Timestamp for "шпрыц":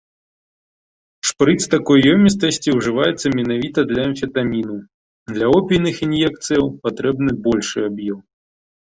1.29-1.57